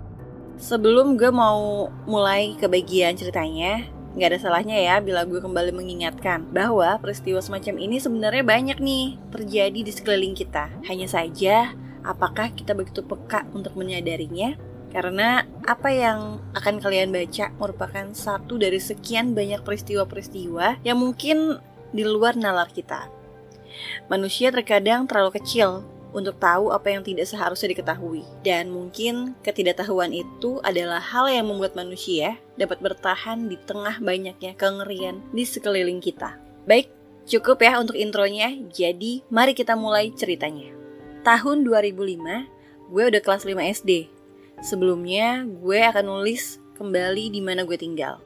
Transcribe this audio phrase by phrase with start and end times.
[0.55, 3.83] Sebelum gue mau mulai ke bagian ceritanya,
[4.15, 9.19] nggak ada salahnya ya bila gue kembali mengingatkan bahwa peristiwa semacam ini sebenarnya banyak nih
[9.35, 10.71] terjadi di sekeliling kita.
[10.87, 11.75] Hanya saja,
[12.07, 14.55] apakah kita begitu peka untuk menyadarinya?
[14.95, 21.59] Karena apa yang akan kalian baca merupakan satu dari sekian banyak peristiwa-peristiwa yang mungkin
[21.91, 23.11] di luar nalar kita.
[24.07, 25.83] Manusia terkadang terlalu kecil
[26.15, 28.23] untuk tahu apa yang tidak seharusnya diketahui.
[28.39, 35.19] Dan mungkin ketidaktahuan itu adalah hal yang membuat manusia dapat bertahan di tengah banyaknya kengerian
[35.35, 36.39] di sekeliling kita.
[36.63, 36.87] Baik,
[37.27, 38.55] cukup ya untuk intronya.
[38.71, 40.71] Jadi, mari kita mulai ceritanya.
[41.27, 42.47] Tahun 2005,
[42.95, 44.07] gue udah kelas 5 SD.
[44.63, 48.23] Sebelumnya, gue akan nulis kembali di mana gue tinggal.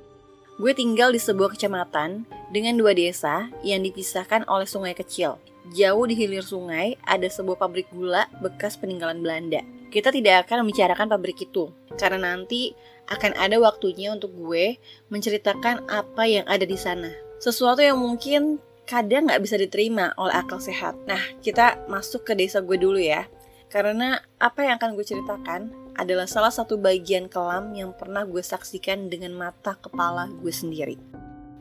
[0.62, 5.40] Gue tinggal di sebuah kecamatan dengan dua desa yang dipisahkan oleh sungai kecil
[5.70, 9.60] Jauh di hilir sungai ada sebuah pabrik gula bekas peninggalan Belanda.
[9.92, 12.72] Kita tidak akan membicarakan pabrik itu, karena nanti
[13.10, 14.78] akan ada waktunya untuk gue
[15.12, 17.10] menceritakan apa yang ada di sana.
[17.42, 20.98] Sesuatu yang mungkin kadang nggak bisa diterima oleh akal sehat.
[21.06, 23.26] Nah, kita masuk ke desa gue dulu ya.
[23.70, 25.62] Karena apa yang akan gue ceritakan
[25.94, 30.98] adalah salah satu bagian kelam yang pernah gue saksikan dengan mata kepala gue sendiri.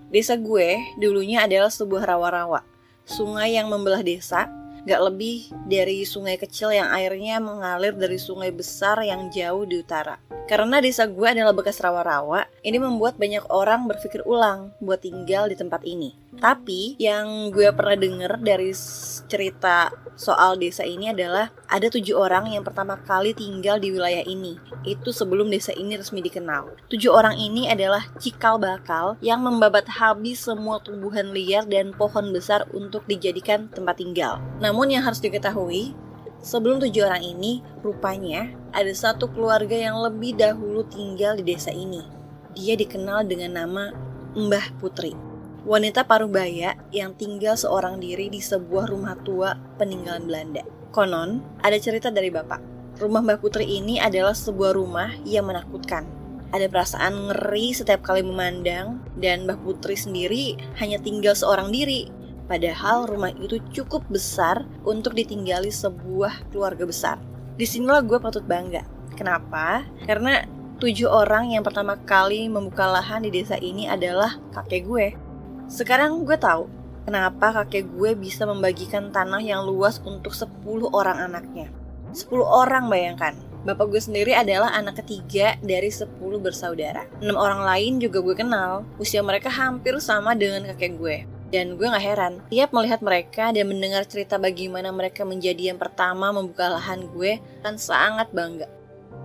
[0.08, 2.77] Desa gue dulunya adalah sebuah rawa-rawa
[3.08, 4.52] sungai yang membelah desa,
[4.84, 10.20] gak lebih dari sungai kecil yang airnya mengalir dari sungai besar yang jauh di utara.
[10.48, 15.56] Karena desa gue adalah bekas rawa-rawa, ini membuat banyak orang berpikir ulang buat tinggal di
[15.56, 16.12] tempat ini.
[16.38, 18.70] Tapi yang gue pernah denger dari
[19.26, 24.58] cerita soal desa ini adalah ada tujuh orang yang pertama kali tinggal di wilayah ini.
[24.86, 26.90] Itu sebelum desa ini resmi dikenal.
[26.90, 32.66] Tujuh orang ini adalah cikal bakal yang membabat habis semua tumbuhan liar dan pohon besar
[32.70, 34.38] untuk dijadikan tempat tinggal.
[34.62, 35.94] Namun yang harus diketahui,
[36.38, 41.98] Sebelum tujuh orang ini, rupanya ada satu keluarga yang lebih dahulu tinggal di desa ini.
[42.54, 43.90] Dia dikenal dengan nama
[44.38, 45.27] Mbah Putri.
[45.68, 50.64] Wanita parubaya yang tinggal seorang diri di sebuah rumah tua peninggalan Belanda.
[50.96, 52.56] Konon, ada cerita dari bapak.
[52.96, 56.08] Rumah Mbah Putri ini adalah sebuah rumah yang menakutkan.
[56.56, 62.08] Ada perasaan ngeri setiap kali memandang, dan Mbah Putri sendiri hanya tinggal seorang diri
[62.48, 67.20] Padahal rumah itu cukup besar untuk ditinggali sebuah keluarga besar.
[67.60, 68.88] Di sinilah gue patut bangga.
[69.12, 69.84] Kenapa?
[70.08, 70.40] Karena
[70.80, 75.27] tujuh orang yang pertama kali membuka lahan di desa ini adalah kakek gue.
[75.68, 76.64] Sekarang gue tahu
[77.04, 80.64] kenapa kakek gue bisa membagikan tanah yang luas untuk 10
[80.96, 81.68] orang anaknya.
[82.16, 83.36] 10 orang bayangkan.
[83.68, 86.08] Bapak gue sendiri adalah anak ketiga dari 10
[86.40, 87.04] bersaudara.
[87.20, 88.88] 6 orang lain juga gue kenal.
[88.96, 91.16] Usia mereka hampir sama dengan kakek gue.
[91.52, 96.32] Dan gue gak heran, tiap melihat mereka dan mendengar cerita bagaimana mereka menjadi yang pertama
[96.32, 98.77] membuka lahan gue, kan sangat bangga.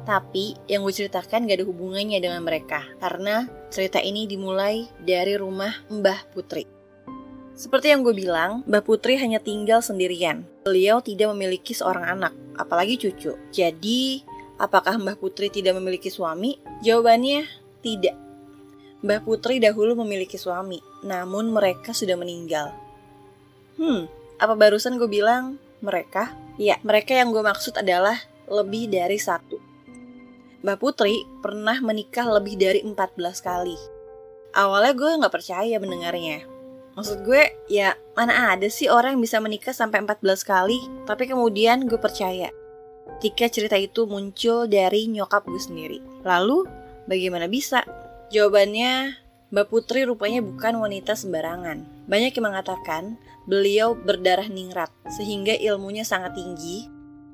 [0.03, 5.71] Tapi yang gue ceritakan gak ada hubungannya dengan mereka, karena cerita ini dimulai dari rumah
[5.87, 6.67] Mbah Putri.
[7.55, 10.43] Seperti yang gue bilang, Mbah Putri hanya tinggal sendirian.
[10.67, 13.37] Beliau tidak memiliki seorang anak, apalagi cucu.
[13.53, 14.25] Jadi,
[14.59, 16.59] apakah Mbah Putri tidak memiliki suami?
[16.83, 17.47] Jawabannya
[17.79, 18.17] tidak.
[19.05, 22.75] Mbah Putri dahulu memiliki suami, namun mereka sudah meninggal.
[23.79, 24.11] Hmm,
[24.41, 26.35] apa barusan gue bilang mereka?
[26.59, 28.19] Ya, mereka yang gue maksud adalah
[28.49, 29.72] lebih dari satu.
[30.63, 33.75] Mbak Putri pernah menikah lebih dari 14 kali.
[34.55, 36.47] Awalnya gue nggak percaya mendengarnya.
[36.95, 41.83] Maksud gue, ya mana ada sih orang yang bisa menikah sampai 14 kali, tapi kemudian
[41.83, 42.47] gue percaya.
[43.19, 45.99] Ketika cerita itu muncul dari nyokap gue sendiri.
[46.23, 46.63] Lalu,
[47.11, 47.83] bagaimana bisa?
[48.31, 49.19] Jawabannya,
[49.51, 52.07] Mbak Putri rupanya bukan wanita sembarangan.
[52.07, 53.19] Banyak yang mengatakan
[53.51, 56.87] beliau berdarah ningrat, sehingga ilmunya sangat tinggi.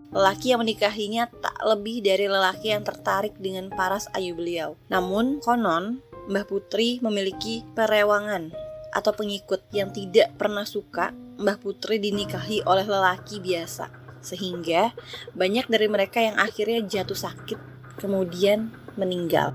[0.09, 4.73] Lelaki yang menikahinya tak lebih dari lelaki yang tertarik dengan paras ayu beliau.
[4.89, 8.49] Namun, konon, Mbah Putri memiliki perewangan
[8.89, 13.89] atau pengikut yang tidak pernah suka Mbah Putri dinikahi oleh lelaki biasa.
[14.19, 14.97] Sehingga
[15.37, 17.59] banyak dari mereka yang akhirnya jatuh sakit
[18.01, 19.53] kemudian meninggal.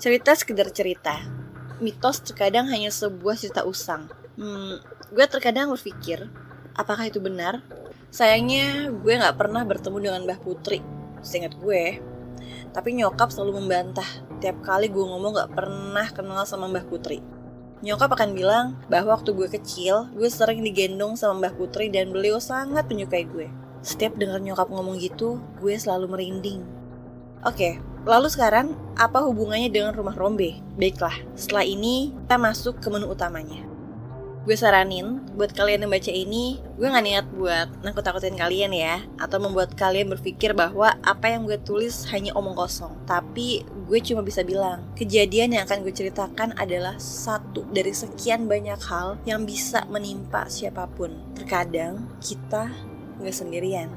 [0.00, 1.22] Cerita sekedar cerita.
[1.78, 4.08] Mitos terkadang hanya sebuah cerita usang.
[4.40, 4.80] Hmm,
[5.12, 6.28] gue terkadang berpikir,
[6.72, 7.60] apakah itu benar?
[8.10, 10.78] Sayangnya gue gak pernah bertemu dengan Mbah Putri.
[11.26, 11.98] Seingat gue,
[12.70, 14.06] tapi nyokap selalu membantah
[14.38, 17.18] tiap kali gue ngomong gak pernah kenal sama Mbah Putri.
[17.82, 22.38] Nyokap akan bilang bahwa waktu gue kecil, gue sering digendong sama Mbah Putri dan beliau
[22.38, 23.50] sangat menyukai gue.
[23.82, 26.62] Setiap dengar nyokap ngomong gitu, gue selalu merinding.
[27.44, 30.56] Oke, lalu sekarang apa hubungannya dengan rumah Rombe?
[30.78, 33.75] Baiklah, setelah ini kita masuk ke menu utamanya
[34.46, 39.42] gue saranin buat kalian yang baca ini gue gak niat buat nakut-nakutin kalian ya atau
[39.42, 42.94] membuat kalian berpikir bahwa apa yang gue tulis hanya omong kosong.
[43.10, 48.78] Tapi gue cuma bisa bilang kejadian yang akan gue ceritakan adalah satu dari sekian banyak
[48.86, 51.18] hal yang bisa menimpa siapa pun.
[51.34, 52.70] Terkadang kita
[53.18, 53.90] gak sendirian.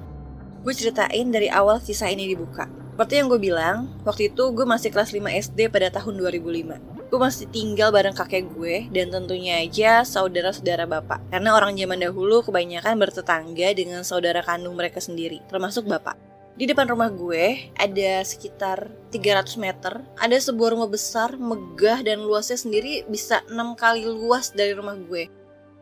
[0.65, 2.65] Gue ceritain dari awal kisah ini dibuka.
[2.97, 7.17] Seperti yang gue bilang, waktu itu gue masih kelas 5 SD pada tahun 2005 gue
[7.17, 11.25] masih tinggal bareng kakek gue dan tentunya aja saudara-saudara bapak.
[11.33, 16.13] Karena orang zaman dahulu kebanyakan bertetangga dengan saudara kandung mereka sendiri, termasuk bapak.
[16.53, 22.61] Di depan rumah gue ada sekitar 300 meter, ada sebuah rumah besar, megah dan luasnya
[22.61, 25.31] sendiri bisa 6 kali luas dari rumah gue.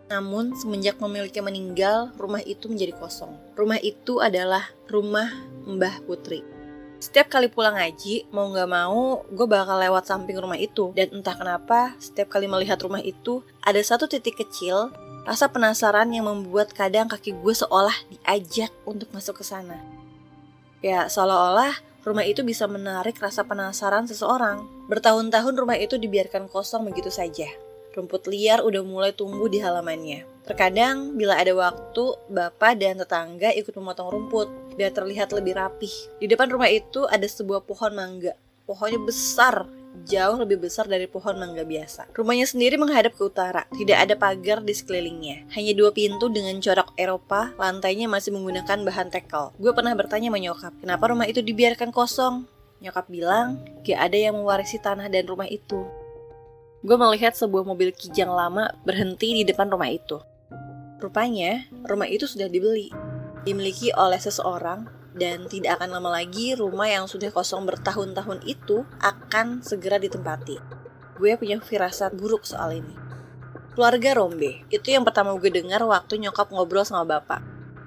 [0.07, 3.35] Namun semenjak memiliki meninggal, rumah itu menjadi kosong.
[3.59, 5.27] Rumah itu adalah rumah
[5.67, 6.56] Mbah Putri.
[6.97, 10.89] Setiap kali pulang ngaji, mau gak mau, gue bakal lewat samping rumah itu.
[10.97, 14.89] Dan entah kenapa, setiap kali melihat rumah itu, ada satu titik kecil,
[15.21, 19.77] rasa penasaran yang membuat kadang kaki gue seolah diajak untuk masuk ke sana.
[20.81, 24.65] Ya, seolah-olah rumah itu bisa menarik rasa penasaran seseorang.
[24.89, 27.45] Bertahun-tahun rumah itu dibiarkan kosong begitu saja.
[27.93, 30.36] Rumput liar udah mulai tumbuh di halamannya.
[30.47, 34.47] Terkadang, bila ada waktu, bapak dan tetangga ikut memotong rumput
[34.79, 35.91] biar terlihat lebih rapih.
[36.23, 38.31] Di depan rumah itu ada sebuah pohon mangga.
[38.63, 39.67] Pohonnya besar,
[40.07, 42.15] jauh lebih besar dari pohon mangga biasa.
[42.15, 45.51] Rumahnya sendiri menghadap ke utara, tidak ada pagar di sekelilingnya.
[45.51, 49.51] Hanya dua pintu dengan corak Eropa, lantainya masih menggunakan bahan tekel.
[49.59, 52.47] Gue pernah bertanya sama nyokap, kenapa rumah itu dibiarkan kosong?
[52.79, 55.83] Nyokap bilang, gak ada yang mewarisi tanah dan rumah itu.
[56.85, 60.21] Gue melihat sebuah mobil kijang lama berhenti di depan rumah itu.
[60.97, 62.89] Rupanya, rumah itu sudah dibeli
[63.47, 69.63] dimiliki oleh seseorang dan tidak akan lama lagi rumah yang sudah kosong bertahun-tahun itu akan
[69.63, 70.59] segera ditempati.
[71.15, 72.93] Gue punya firasat buruk soal ini.
[73.73, 77.39] Keluarga Rombe, itu yang pertama gue dengar waktu nyokap ngobrol sama bapak.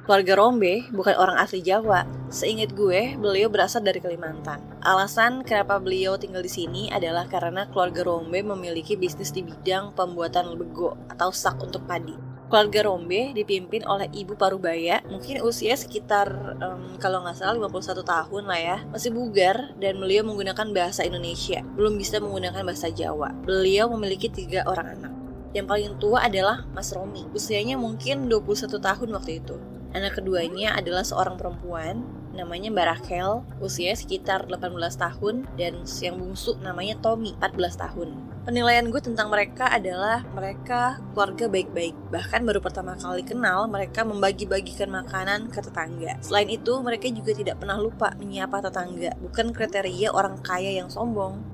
[0.09, 2.09] Keluarga Rombe bukan orang asli Jawa.
[2.31, 4.63] Seingat gue, beliau berasal dari Kalimantan.
[4.83, 10.55] Alasan kenapa beliau tinggal di sini adalah karena keluarga Rombe memiliki bisnis di bidang pembuatan
[10.55, 16.99] lebego atau sak untuk padi keluarga Rombe dipimpin oleh Ibu Parubaya, mungkin usia sekitar um,
[16.99, 21.95] kalau nggak salah 51 tahun lah ya, masih bugar dan beliau menggunakan bahasa Indonesia, belum
[21.95, 23.31] bisa menggunakan bahasa Jawa.
[23.47, 25.13] Beliau memiliki tiga orang anak.
[25.55, 29.57] Yang paling tua adalah Mas Romi, usianya mungkin 21 tahun waktu itu.
[29.95, 36.95] Anak keduanya adalah seorang perempuan namanya Mbak usia sekitar 18 tahun, dan yang bungsu namanya
[37.03, 38.30] Tommy, 14 tahun.
[38.41, 41.93] Penilaian gue tentang mereka adalah mereka keluarga baik-baik.
[42.09, 46.17] Bahkan baru pertama kali kenal, mereka membagi-bagikan makanan ke tetangga.
[46.25, 51.45] Selain itu, mereka juga tidak pernah lupa menyapa tetangga, bukan kriteria orang kaya yang sombong.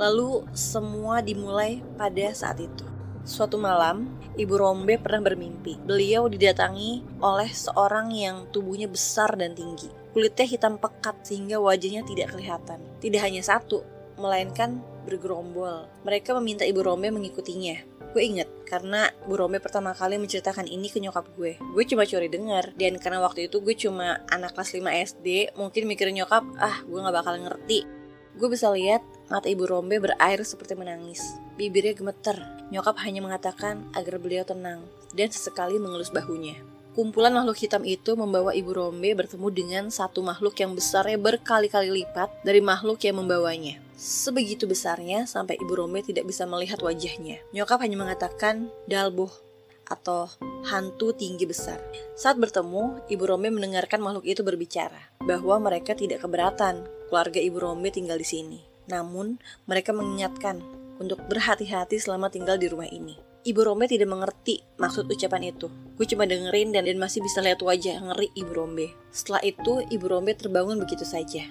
[0.00, 2.88] Lalu, semua dimulai pada saat itu.
[3.28, 5.76] Suatu malam, Ibu Rombe pernah bermimpi.
[5.84, 9.92] Beliau didatangi oleh seorang yang tubuhnya besar dan tinggi.
[10.16, 12.80] Kulitnya hitam pekat sehingga wajahnya tidak kelihatan.
[13.04, 13.84] Tidak hanya satu,
[14.16, 15.86] melainkan bergerombol.
[16.02, 17.96] Mereka meminta Ibu Rombe mengikutinya.
[18.16, 21.60] Gue inget, karena Bu Rombe pertama kali menceritakan ini ke nyokap gue.
[21.60, 25.84] Gue cuma curi dengar, dan karena waktu itu gue cuma anak kelas 5 SD, mungkin
[25.84, 27.84] mikir nyokap, ah gue gak bakal ngerti.
[28.36, 31.20] Gue bisa lihat mata Ibu Rombe berair seperti menangis.
[31.56, 32.36] Bibirnya gemeter.
[32.68, 34.84] Nyokap hanya mengatakan agar beliau tenang
[35.16, 36.56] dan sesekali mengelus bahunya.
[36.96, 42.32] Kumpulan makhluk hitam itu membawa Ibu Rombe bertemu dengan satu makhluk yang besarnya berkali-kali lipat
[42.40, 43.85] dari makhluk yang membawanya.
[43.96, 47.40] Sebegitu besarnya sampai Ibu Rombe tidak bisa melihat wajahnya.
[47.56, 49.32] Nyokap hanya mengatakan dalboh
[49.88, 50.28] atau
[50.68, 51.80] hantu tinggi besar.
[52.12, 57.88] Saat bertemu, Ibu Rombe mendengarkan makhluk itu berbicara bahwa mereka tidak keberatan keluarga Ibu Rombe
[57.88, 58.60] tinggal di sini.
[58.92, 60.60] Namun, mereka mengingatkan
[61.00, 63.16] untuk berhati-hati selama tinggal di rumah ini.
[63.46, 65.70] Ibu Rombe tidak mengerti maksud ucapan itu.
[65.94, 68.90] Gue cuma dengerin dan, dan masih bisa lihat wajah ngeri Ibu Rombe.
[69.14, 71.46] Setelah itu, Ibu Rombe terbangun begitu saja.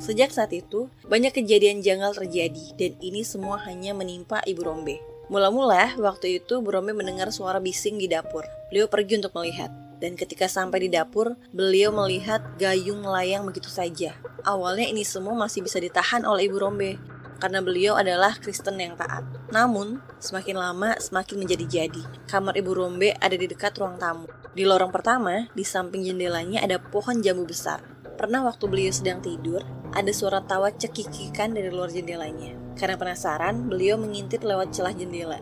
[0.00, 5.00] Sejak saat itu, banyak kejadian janggal terjadi dan ini semua hanya menimpa Ibu Rombe.
[5.30, 8.42] Mula-mula, waktu itu Bu Rombe mendengar suara bising di dapur.
[8.72, 9.70] Beliau pergi untuk melihat.
[10.00, 14.16] Dan ketika sampai di dapur, beliau melihat gayung melayang begitu saja.
[14.42, 16.96] Awalnya ini semua masih bisa ditahan oleh Ibu Rombe
[17.40, 19.24] karena beliau adalah Kristen yang taat.
[19.48, 22.28] Namun, semakin lama semakin menjadi-jadi.
[22.28, 24.28] Kamar Ibu Rombe ada di dekat ruang tamu.
[24.50, 27.80] Di lorong pertama, di samping jendelanya ada pohon jambu besar.
[28.20, 29.64] Pernah waktu beliau sedang tidur,
[29.96, 32.52] ada suara tawa cekikikan dari luar jendelanya.
[32.76, 35.40] Karena penasaran, beliau mengintip lewat celah jendela.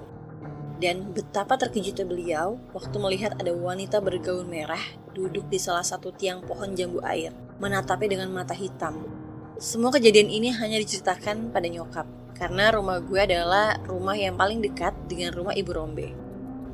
[0.79, 4.79] Dan betapa terkejutnya beliau waktu melihat ada wanita bergaun merah
[5.11, 9.11] duduk di salah satu tiang pohon jambu air, menatapnya dengan mata hitam
[9.59, 12.07] semua kejadian ini hanya diceritakan pada nyokap,
[12.39, 16.15] karena rumah gue adalah rumah yang paling dekat dengan rumah Ibu Rombe.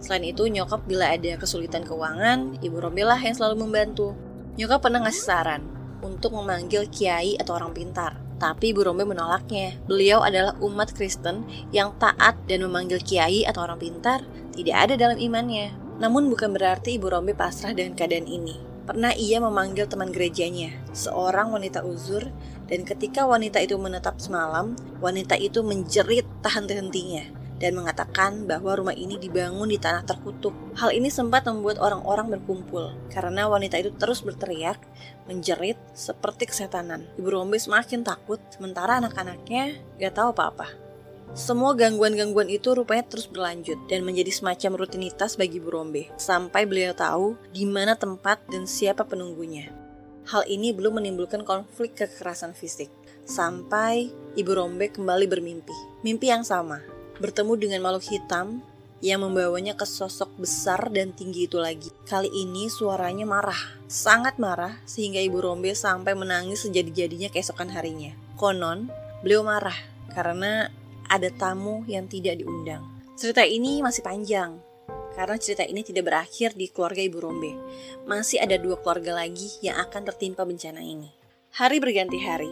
[0.05, 4.13] Selain itu, nyokap bila ada kesulitan keuangan, Ibu Rombe lah yang selalu membantu.
[4.61, 5.74] Nyokap pernah ngasih saran
[6.05, 9.81] untuk memanggil kiai atau orang pintar, tapi Ibu Rombe menolaknya.
[9.89, 14.21] Beliau adalah umat Kristen yang taat dan memanggil kiai atau orang pintar
[14.53, 15.73] tidak ada dalam imannya.
[15.97, 18.61] Namun bukan berarti Ibu Rombe pasrah dengan keadaan ini.
[18.85, 22.29] Pernah ia memanggil teman gerejanya, seorang wanita uzur,
[22.69, 28.97] dan ketika wanita itu menetap semalam, wanita itu menjerit tahan hentinya dan mengatakan bahwa rumah
[28.97, 30.53] ini dibangun di tanah terkutuk.
[30.75, 34.83] Hal ini sempat membuat orang-orang berkumpul karena wanita itu terus berteriak,
[35.31, 37.07] menjerit seperti kesetanan.
[37.17, 40.85] Ibu Rombe semakin takut, sementara anak-anaknya gak tahu apa-apa.
[41.35, 46.95] Semua gangguan-gangguan itu rupanya terus berlanjut dan menjadi semacam rutinitas bagi Bu Rombe, sampai beliau
[46.95, 49.75] tahu di mana tempat dan siapa penunggunya.
[50.31, 52.87] Hal ini belum menimbulkan konflik kekerasan fisik,
[53.27, 55.75] sampai Ibu Rombe kembali bermimpi.
[56.07, 56.79] Mimpi yang sama,
[57.19, 58.63] bertemu dengan makhluk hitam
[59.05, 61.93] yang membawanya ke sosok besar dan tinggi itu lagi.
[62.09, 68.17] Kali ini suaranya marah, sangat marah sehingga Ibu Rombe sampai menangis sejadi-jadinya keesokan harinya.
[68.41, 68.89] Konon,
[69.21, 69.77] beliau marah
[70.17, 70.73] karena
[71.13, 72.81] ada tamu yang tidak diundang.
[73.15, 74.57] Cerita ini masih panjang,
[75.15, 77.53] karena cerita ini tidak berakhir di keluarga Ibu Rombe.
[78.09, 81.13] Masih ada dua keluarga lagi yang akan tertimpa bencana ini.
[81.55, 82.51] Hari berganti hari,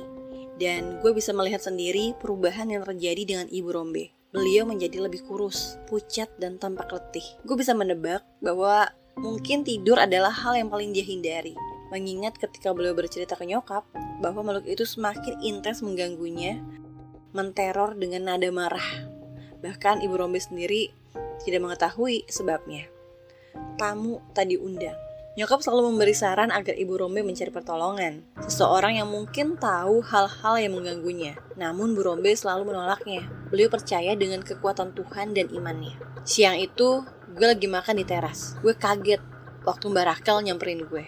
[0.62, 4.14] dan gue bisa melihat sendiri perubahan yang terjadi dengan Ibu Rombe.
[4.33, 7.25] Beliau menjadi lebih kurus, pucat, dan tampak letih.
[7.45, 8.89] Gue bisa menebak bahwa
[9.21, 11.53] mungkin tidur adalah hal yang paling dia hindari.
[11.93, 13.85] Mengingat ketika beliau bercerita ke nyokap
[14.25, 16.65] bahwa makhluk itu semakin intens mengganggunya
[17.37, 18.89] menteror dengan nada marah.
[19.61, 20.89] Bahkan Ibu Rombe sendiri
[21.45, 22.89] tidak mengetahui sebabnya.
[23.77, 25.12] Tamu tadi undang.
[25.33, 28.21] Nyokap selalu memberi saran agar Ibu Rombe mencari pertolongan.
[28.45, 31.41] Seseorang yang mungkin tahu hal-hal yang mengganggunya.
[31.57, 33.25] Namun Bu Rombe selalu menolaknya.
[33.49, 35.97] Beliau percaya dengan kekuatan Tuhan dan imannya.
[36.29, 37.01] Siang itu,
[37.33, 38.61] gue lagi makan di teras.
[38.61, 39.25] Gue kaget
[39.65, 41.05] waktu Mbak Rakel nyamperin gue.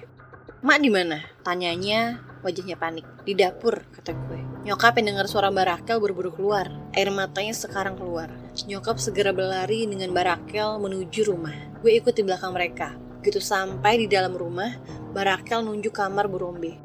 [0.64, 1.20] Mak di mana?
[1.44, 3.04] Tanyanya wajahnya panik.
[3.28, 4.40] Di dapur, kata gue.
[4.64, 6.72] Nyokap yang dengar suara Barakel buru-buru keluar.
[6.96, 8.32] Air matanya sekarang keluar.
[8.64, 11.52] Nyokap segera berlari dengan Barakel menuju rumah.
[11.84, 12.96] Gue ikut di belakang mereka.
[13.24, 14.68] Begitu sampai di dalam rumah,
[15.16, 16.76] Barakel nunjuk kamar Burombe.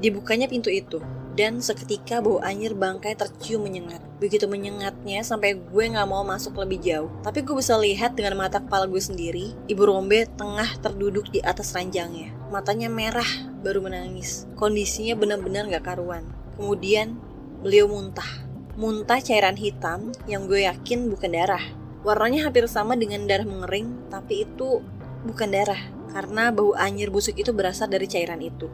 [0.00, 1.04] Dibukanya pintu itu,
[1.36, 4.00] dan seketika bau anyir bangkai tercium menyengat.
[4.16, 7.12] Begitu menyengatnya sampai gue gak mau masuk lebih jauh.
[7.20, 11.76] Tapi gue bisa lihat dengan mata kepala gue sendiri, Ibu Rombe tengah terduduk di atas
[11.76, 12.32] ranjangnya.
[12.48, 13.28] Matanya merah,
[13.60, 14.48] baru menangis.
[14.56, 16.24] Kondisinya benar-benar gak karuan.
[16.56, 17.20] Kemudian
[17.60, 18.48] beliau muntah.
[18.80, 21.64] Muntah cairan hitam yang gue yakin bukan darah.
[22.00, 24.80] Warnanya hampir sama dengan darah mengering, tapi itu
[25.26, 25.82] bukan darah.
[26.14, 28.70] Karena bau anyir busuk itu berasal dari cairan itu.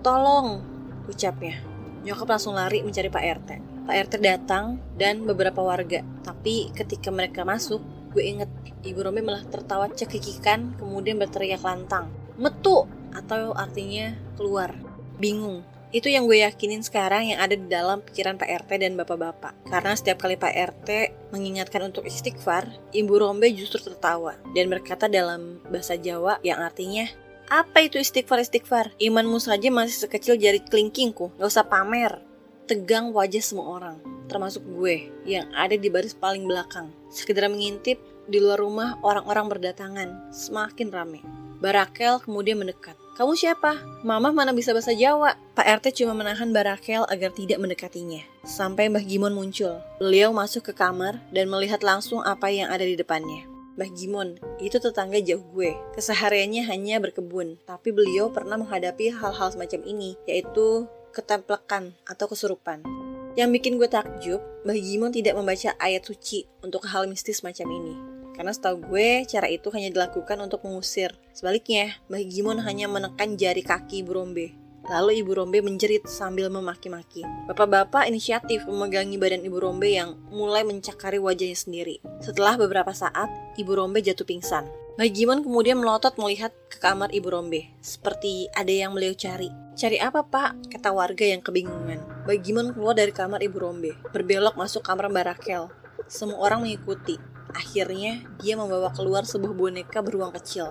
[0.00, 0.62] Tolong,
[1.10, 1.60] ucapnya.
[2.06, 3.50] Nyokap langsung lari mencari Pak RT.
[3.84, 6.00] Pak RT datang dan beberapa warga.
[6.24, 7.84] Tapi ketika mereka masuk,
[8.16, 8.48] gue inget
[8.80, 12.08] Ibu Rombe malah tertawa cekikikan kemudian berteriak lantang.
[12.40, 12.88] Metu!
[13.12, 14.72] Atau artinya keluar.
[15.20, 15.60] Bingung.
[15.90, 19.66] Itu yang gue yakinin sekarang yang ada di dalam pikiran Pak RT dan bapak-bapak.
[19.66, 20.88] Karena setiap kali Pak RT
[21.34, 27.10] mengingatkan untuk istighfar, Ibu Rombe justru tertawa dan berkata dalam bahasa Jawa yang artinya,
[27.50, 28.94] apa itu istighfar-istighfar?
[29.02, 32.22] Imanmu saja masih sekecil jari kelingkingku, gak usah pamer.
[32.70, 33.98] Tegang wajah semua orang,
[34.30, 36.94] termasuk gue yang ada di baris paling belakang.
[37.10, 37.98] Sekedar mengintip,
[38.30, 41.20] di luar rumah orang-orang berdatangan, semakin rame.
[41.58, 42.94] Barakel kemudian mendekat.
[43.18, 43.74] Kamu siapa?
[44.06, 45.34] Mama mana bisa bahasa Jawa?
[45.58, 48.22] Pak RT cuma menahan Barakel agar tidak mendekatinya.
[48.46, 49.82] Sampai Mbah Gimon muncul.
[49.98, 53.50] Beliau masuk ke kamar dan melihat langsung apa yang ada di depannya.
[53.74, 55.74] Mbah Gimon, itu tetangga jauh gue.
[55.98, 62.86] Kesehariannya hanya berkebun, tapi beliau pernah menghadapi hal-hal semacam ini, yaitu ketemplekan atau kesurupan.
[63.34, 68.09] Yang bikin gue takjub, Mbah Gimon tidak membaca ayat suci untuk hal mistis macam ini.
[68.40, 71.12] Karena setahu gue, cara itu hanya dilakukan untuk mengusir.
[71.36, 74.56] Sebaliknya, Mbah Gimon hanya menekan jari kaki Ibu Rombe.
[74.88, 77.20] Lalu Ibu Rombe menjerit sambil memaki-maki.
[77.52, 82.00] Bapak-bapak inisiatif memegangi badan Ibu Rombe yang mulai mencakari wajahnya sendiri.
[82.24, 83.28] Setelah beberapa saat,
[83.60, 84.64] Ibu Rombe jatuh pingsan.
[84.96, 87.68] Mbah Gimon kemudian melotot melihat ke kamar Ibu Rombe.
[87.84, 89.52] Seperti ada yang beliau cari.
[89.76, 90.72] Cari apa pak?
[90.72, 92.24] Kata warga yang kebingungan.
[92.24, 94.00] Mbah Gimon keluar dari kamar Ibu Rombe.
[94.16, 95.68] Berbelok masuk kamar Mbak Rakel.
[96.08, 97.20] Semua orang mengikuti.
[97.54, 100.70] Akhirnya, dia membawa keluar sebuah boneka beruang kecil.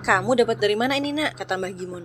[0.00, 1.36] Kamu dapat dari mana ini nak?
[1.36, 2.04] Kata Mbah Gimun.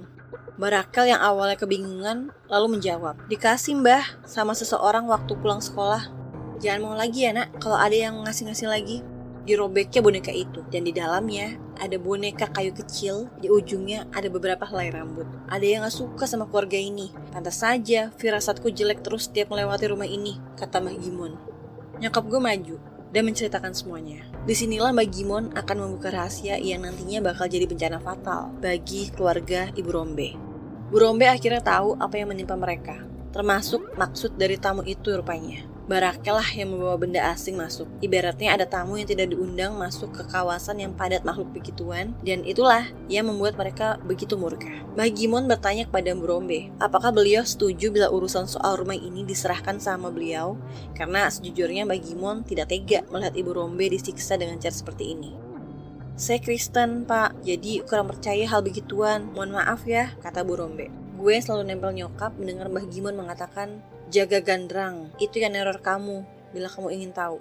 [0.60, 6.12] Barakel yang awalnya kebingungan lalu menjawab, Dikasih mbah sama seseorang waktu pulang sekolah.
[6.60, 9.00] Jangan mau lagi ya nak, kalau ada yang ngasih-ngasih lagi.
[9.48, 14.92] Dirobeknya boneka itu, dan di dalamnya ada boneka kayu kecil, di ujungnya ada beberapa helai
[14.92, 15.24] rambut.
[15.48, 17.08] Ada yang gak suka sama keluarga ini.
[17.32, 21.34] Pantas saja, firasatku jelek terus setiap melewati rumah ini, kata Mbah Gimun.
[22.04, 22.76] Nyokap gue maju,
[23.14, 24.26] dan menceritakan semuanya.
[24.46, 29.70] Di sinilah Mbak Gimon akan membuka rahasia yang nantinya bakal jadi bencana fatal bagi keluarga
[29.78, 30.34] Ibu Rombe.
[30.90, 35.69] Bu Rombe akhirnya tahu apa yang menimpa mereka, termasuk maksud dari tamu itu rupanya.
[35.90, 37.90] Barakelah yang membawa benda asing masuk.
[37.98, 42.86] Ibaratnya ada tamu yang tidak diundang masuk ke kawasan yang padat makhluk begituan, dan itulah
[43.10, 44.70] yang membuat mereka begitu murka.
[44.94, 50.62] Bagimon bertanya kepada Mbrombe, apakah beliau setuju bila urusan soal rumah ini diserahkan sama beliau?
[50.94, 55.34] Karena sejujurnya Bagimon tidak tega melihat Ibu Rombe disiksa dengan cara seperti ini.
[56.14, 59.34] Saya Kristen, Pak, jadi kurang percaya hal begituan.
[59.34, 60.94] Mohon maaf ya, kata Bu Rombe.
[61.18, 66.66] Gue selalu nempel nyokap mendengar Mbah Gimon mengatakan Jaga gandrang, itu yang neror kamu bila
[66.66, 67.38] kamu ingin tahu.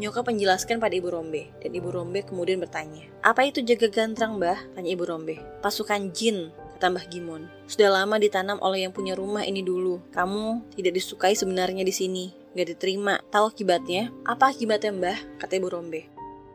[0.00, 4.72] Nyoka menjelaskan pada Ibu Rombe, dan Ibu Rombe kemudian bertanya, Apa itu jaga gandrang, Mbah?
[4.72, 5.36] Tanya Ibu Rombe.
[5.60, 6.48] Pasukan jin,
[6.80, 7.44] kata Mbah Gimon.
[7.68, 10.00] Sudah lama ditanam oleh yang punya rumah ini dulu.
[10.16, 12.32] Kamu tidak disukai sebenarnya di sini.
[12.56, 13.20] Gak diterima.
[13.28, 14.08] Tahu akibatnya?
[14.24, 15.18] Apa akibatnya, Mbah?
[15.44, 16.08] Kata Ibu Rombe.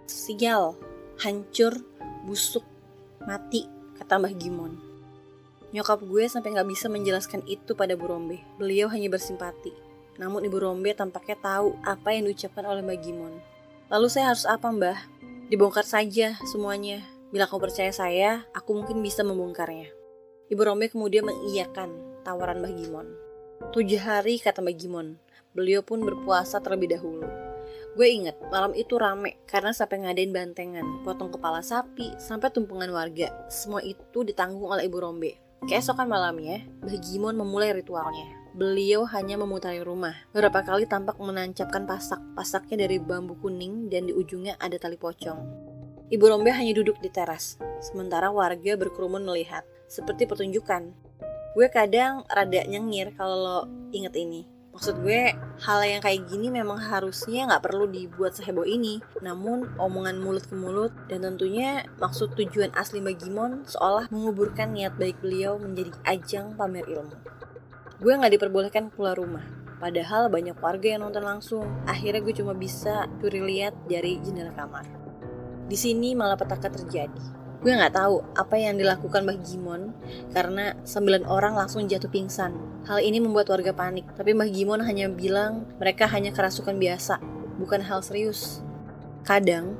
[0.09, 0.73] Sial,
[1.21, 1.77] hancur,
[2.25, 2.65] busuk,
[3.21, 3.69] mati,
[4.01, 4.86] kata Mbah Gimon.
[5.75, 8.39] Nyokap gue sampai nggak bisa menjelaskan itu pada Bu Rombe.
[8.55, 9.75] Beliau hanya bersimpati.
[10.15, 13.33] Namun Ibu Rombe tampaknya tahu apa yang diucapkan oleh Mbak Gimon.
[13.87, 14.99] Lalu saya harus apa mbah?
[15.47, 17.03] Dibongkar saja semuanya.
[17.31, 19.91] Bila kau percaya saya, aku mungkin bisa membongkarnya.
[20.47, 23.07] Ibu Rombe kemudian mengiyakan tawaran Mbah Gimon.
[23.75, 25.07] Tujuh hari kata Mbah Gimon.
[25.51, 27.27] Beliau pun berpuasa terlebih dahulu.
[27.97, 33.33] Gue inget, malam itu rame karena sampai ngadain bantengan, potong kepala sapi, sampai tumpungan warga.
[33.49, 35.46] Semua itu ditanggung oleh Ibu Rombe.
[35.65, 38.29] Keesokan malamnya, Mbah Gimon memulai ritualnya.
[38.53, 40.13] Beliau hanya memutari rumah.
[40.29, 42.21] Beberapa kali tampak menancapkan pasak.
[42.37, 45.37] Pasaknya dari bambu kuning dan di ujungnya ada tali pocong.
[46.07, 50.95] Ibu Rombe hanya duduk di teras, sementara warga berkerumun melihat, seperti pertunjukan.
[51.51, 53.59] Gue kadang rada nyengir kalau lo
[53.91, 54.56] inget ini.
[54.77, 55.33] Maksud gue,
[55.65, 59.01] hal yang kayak gini memang harusnya nggak perlu dibuat seheboh ini.
[59.25, 65.17] Namun, omongan mulut ke mulut dan tentunya maksud tujuan asli Magimon seolah menguburkan niat baik
[65.17, 67.17] beliau menjadi ajang pamer ilmu.
[67.97, 69.41] Gue nggak diperbolehkan keluar rumah.
[69.81, 71.65] Padahal banyak warga yang nonton langsung.
[71.89, 74.85] Akhirnya gue cuma bisa curi lihat dari jendela kamar.
[75.65, 77.46] Di sini malah petaka terjadi.
[77.57, 79.89] Gue nggak tahu apa yang dilakukan Mbah Gimon
[80.29, 82.53] karena sembilan orang langsung jatuh pingsan.
[82.85, 87.17] Hal ini membuat warga panik, tapi Mbah Gimon hanya bilang mereka hanya kerasukan biasa,
[87.57, 88.61] bukan hal serius.
[89.25, 89.73] Kadang,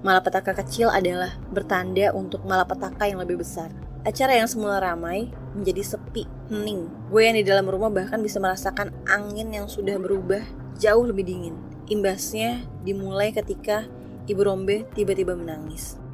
[0.00, 3.68] malapetaka kecil adalah bertanda untuk malapetaka yang lebih besar.
[4.08, 6.88] Acara yang semula ramai menjadi sepi, hening.
[7.12, 10.40] Gue yang di dalam rumah bahkan bisa merasakan angin yang sudah berubah
[10.80, 11.60] jauh lebih dingin.
[11.92, 13.84] Imbasnya dimulai ketika
[14.24, 16.07] Ibu Rombe tiba-tiba menangis.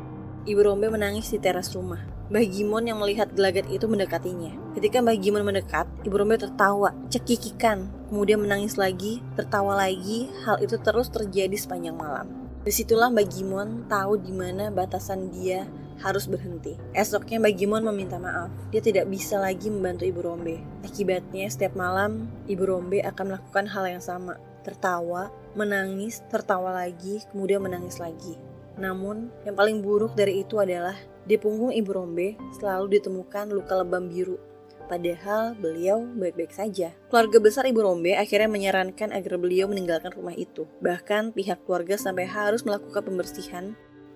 [0.45, 2.05] Ibu Rombe menangis di teras rumah.
[2.29, 4.53] Mbah Gimon yang melihat gelagat itu mendekatinya.
[4.77, 10.29] Ketika Mbah Gimon mendekat, Ibu Rombe tertawa, cekikikan, kemudian menangis lagi, tertawa lagi.
[10.45, 12.29] Hal itu terus terjadi sepanjang malam.
[12.61, 15.65] Di situlah Mbah Gimon tahu di mana batasan dia
[16.05, 16.77] harus berhenti.
[16.93, 18.53] Esoknya Mbah Gimon meminta maaf.
[18.69, 20.61] Dia tidak bisa lagi membantu Ibu Rombe.
[20.85, 24.37] Akibatnya setiap malam Ibu Rombe akan melakukan hal yang sama.
[24.61, 28.37] Tertawa, menangis, tertawa lagi, kemudian menangis lagi.
[28.75, 34.11] Namun, yang paling buruk dari itu adalah di punggung Ibu Rombe selalu ditemukan luka lebam
[34.11, 34.37] biru.
[34.85, 36.93] Padahal beliau baik-baik saja.
[37.09, 40.69] Keluarga besar Ibu Rombe akhirnya menyarankan agar beliau meninggalkan rumah itu.
[40.85, 43.73] Bahkan pihak keluarga sampai harus melakukan pembersihan.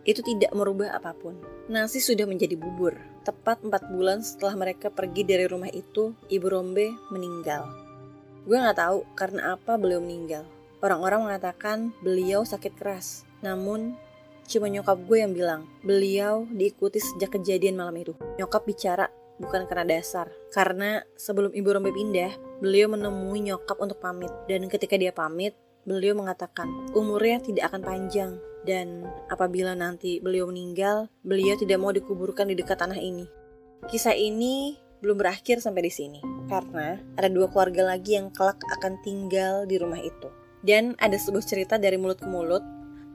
[0.09, 1.37] itu tidak merubah apa pun.
[1.69, 2.97] Nasi sudah menjadi bubur.
[3.29, 7.69] Tepat empat bulan setelah mereka pergi dari rumah itu, Ibu Rombe meninggal.
[8.49, 10.49] Gue gak tahu karena apa beliau meninggal.
[10.81, 13.29] Orang-orang mengatakan beliau sakit keras.
[13.45, 14.01] Namun,
[14.49, 18.17] cuma nyokap gue yang bilang, beliau diikuti sejak kejadian malam itu.
[18.41, 19.07] Nyokap bicara
[19.37, 20.33] bukan karena dasar.
[20.51, 22.33] Karena sebelum Ibu Rombe pindah,
[22.65, 24.33] beliau menemui nyokap untuk pamit.
[24.49, 25.53] Dan ketika dia pamit,
[25.85, 28.33] beliau mengatakan umurnya tidak akan panjang
[28.69, 33.25] dan apabila nanti beliau meninggal, beliau tidak mau dikuburkan di dekat tanah ini.
[33.89, 39.01] Kisah ini belum berakhir sampai di sini karena ada dua keluarga lagi yang kelak akan
[39.01, 40.29] tinggal di rumah itu.
[40.61, 42.61] Dan ada sebuah cerita dari mulut ke mulut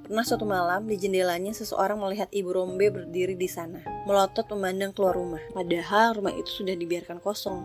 [0.04, 5.16] Pernah suatu malam di jendelanya seseorang melihat Ibu Rombe berdiri di sana, melotot memandang keluar
[5.16, 5.40] rumah.
[5.56, 7.64] Padahal rumah itu sudah dibiarkan kosong.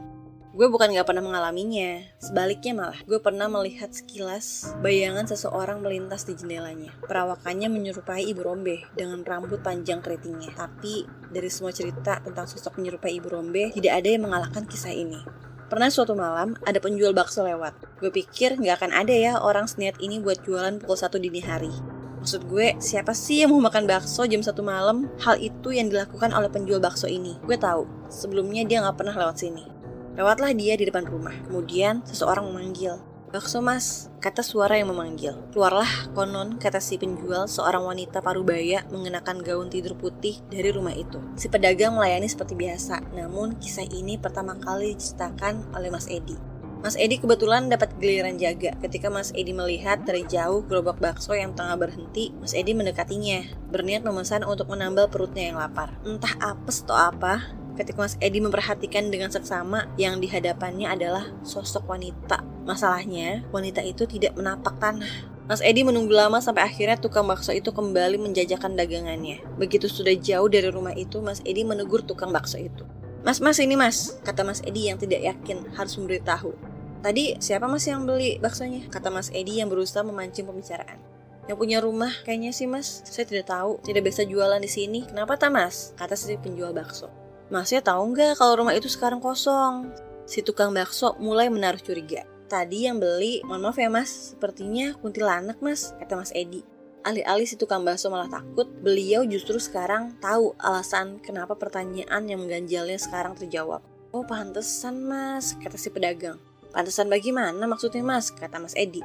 [0.55, 6.39] Gue bukan gak pernah mengalaminya, sebaliknya malah gue pernah melihat sekilas bayangan seseorang melintas di
[6.39, 6.95] jendelanya.
[7.11, 10.55] Perawakannya menyerupai Ibu Rombe dengan rambut panjang keritingnya.
[10.55, 15.19] Tapi dari semua cerita tentang sosok menyerupai Ibu Rombe, tidak ada yang mengalahkan kisah ini.
[15.67, 17.99] Pernah suatu malam ada penjual bakso lewat.
[17.99, 21.98] Gue pikir nggak akan ada ya orang seniat ini buat jualan pukul satu dini hari.
[22.29, 25.09] Maksud gue, siapa sih yang mau makan bakso jam satu malam?
[25.17, 27.41] Hal itu yang dilakukan oleh penjual bakso ini.
[27.41, 29.65] Gue tahu, sebelumnya dia nggak pernah lewat sini.
[30.13, 31.33] Lewatlah dia di depan rumah.
[31.49, 33.01] Kemudian seseorang memanggil.
[33.33, 35.41] Bakso mas, kata suara yang memanggil.
[35.57, 41.17] Keluarlah konon, kata si penjual, seorang wanita parubaya mengenakan gaun tidur putih dari rumah itu.
[41.33, 46.37] Si pedagang melayani seperti biasa, namun kisah ini pertama kali diceritakan oleh Mas Edi.
[46.79, 48.71] Mas Edi kebetulan dapat giliran jaga.
[48.79, 54.07] Ketika Mas Edi melihat dari jauh gerobak bakso yang tengah berhenti, Mas Edi mendekatinya, berniat
[54.07, 55.99] memesan untuk menambal perutnya yang lapar.
[56.07, 62.47] Entah apes atau apa, ketika Mas Edi memperhatikan dengan seksama yang dihadapannya adalah sosok wanita.
[62.63, 65.11] Masalahnya, wanita itu tidak menapak tanah.
[65.51, 69.43] Mas Edi menunggu lama sampai akhirnya tukang bakso itu kembali menjajakan dagangannya.
[69.59, 72.87] Begitu sudah jauh dari rumah itu, Mas Edi menegur tukang bakso itu.
[73.27, 76.55] Mas, mas ini mas, kata Mas Edi yang tidak yakin harus memberitahu.
[76.99, 78.91] Tadi siapa mas yang beli baksonya?
[78.91, 80.99] Kata Mas Edi yang berusaha memancing pembicaraan.
[81.47, 85.01] Yang punya rumah kayaknya sih mas, saya tidak tahu, tidak biasa jualan di sini.
[85.07, 85.95] Kenapa tak mas?
[85.95, 87.09] Kata si penjual bakso.
[87.49, 89.89] Masnya tahu nggak kalau rumah itu sekarang kosong?
[90.29, 92.27] Si tukang bakso mulai menaruh curiga.
[92.51, 96.61] Tadi yang beli, mohon maaf ya mas, sepertinya kuntilanak mas, kata mas Edi.
[97.07, 102.99] Alih-alih si tukang bakso malah takut, beliau justru sekarang tahu alasan kenapa pertanyaan yang mengganjalnya
[102.99, 103.85] sekarang terjawab.
[104.11, 106.41] Oh pantesan mas, kata si pedagang.
[106.75, 109.05] Pantesan bagaimana maksudnya mas, kata mas Edi.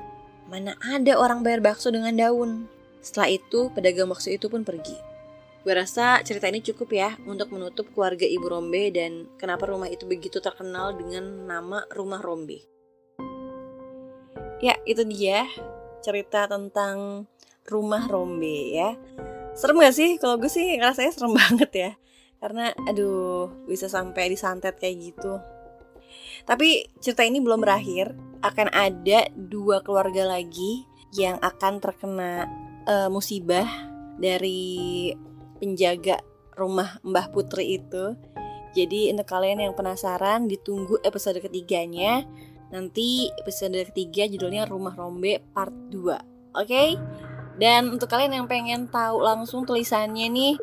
[0.49, 2.65] Mana ada orang bayar bakso dengan daun?
[3.03, 4.95] Setelah itu, pedagang bakso itu pun pergi.
[5.63, 10.03] Gue rasa cerita ini cukup ya untuk menutup keluarga Ibu Rombe dan kenapa rumah itu
[10.03, 12.59] begitu terkenal dengan nama Rumah Rombe.
[14.59, 15.47] Ya, itu dia
[16.03, 17.27] cerita tentang
[17.63, 18.95] Rumah Rombe ya.
[19.53, 20.17] Serem gak sih?
[20.17, 21.91] Kalau gue sih rasanya serem banget ya.
[22.43, 25.39] Karena aduh, bisa sampai disantet kayak gitu.
[26.43, 28.11] Tapi cerita ini belum berakhir.
[28.43, 30.83] Akan ada dua keluarga lagi
[31.15, 32.51] yang akan terkena
[32.83, 33.67] uh, musibah
[34.19, 35.13] dari
[35.61, 36.19] penjaga
[36.59, 38.17] rumah Mbah Putri itu.
[38.73, 42.25] Jadi untuk kalian yang penasaran ditunggu episode ketiganya.
[42.73, 45.93] Nanti episode ketiga judulnya Rumah Rombe Part 2.
[45.93, 46.17] Oke?
[46.57, 46.89] Okay?
[47.57, 50.53] Dan untuk kalian yang pengen tahu langsung tulisannya nih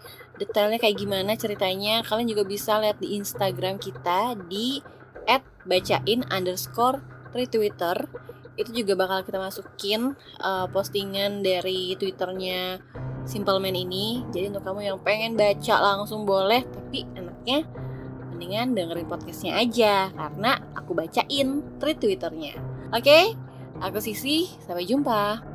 [0.41, 4.81] detailnya kayak gimana ceritanya, kalian juga bisa lihat di Instagram kita di
[5.69, 7.05] @bacain underscore
[7.37, 8.09] retweeter
[8.57, 12.81] itu juga bakal kita masukin uh, postingan dari twitternya
[13.25, 14.25] Simple Man ini.
[14.33, 17.65] Jadi untuk kamu yang pengen baca langsung boleh, tapi enaknya
[18.33, 22.01] mendingan dengerin podcastnya aja karena aku bacain tweet.
[22.01, 22.57] Oke,
[22.91, 23.25] okay?
[23.81, 25.50] aku Sisi, sampai jumpa.